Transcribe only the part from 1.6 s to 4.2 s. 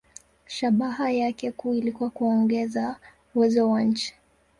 ilikuwa kuongeza uwezo wa nchi.